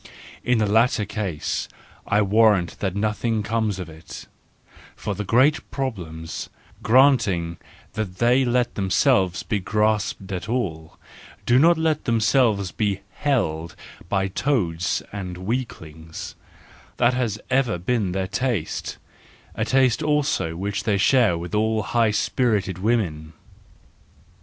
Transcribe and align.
In 0.43 0.57
the 0.57 0.65
latter 0.65 1.05
case 1.05 1.67
I 2.07 2.23
warrant 2.23 2.79
that 2.79 2.95
nothing 2.95 3.43
comes 3.43 3.77
of 3.77 3.87
it: 3.87 4.25
for 4.95 5.13
the 5.13 5.23
great 5.23 5.69
problems, 5.69 6.49
grant 6.81 7.27
ing 7.27 7.57
that 7.93 8.17
they 8.17 8.43
let 8.43 8.73
themselves 8.73 9.43
be 9.43 9.59
grasped 9.59 10.31
at 10.31 10.49
all, 10.49 10.97
do 11.45 11.59
not 11.59 11.77
let 11.77 12.05
themselves 12.05 12.71
be 12.71 13.01
held 13.11 13.75
by 14.09 14.27
toads 14.27 15.03
and 15.11 15.37
weaklings: 15.37 16.33
that 16.97 17.13
has 17.13 17.39
ever 17.51 17.77
been 17.77 18.11
their 18.11 18.25
taste—a 18.27 19.65
taste 19.65 20.01
also 20.01 20.55
which 20.55 20.83
they 20.83 20.97
share 20.97 21.37
with 21.37 21.53
all 21.53 21.83
high 21.83 22.09
spirited 22.09 22.79
women. 22.79 23.33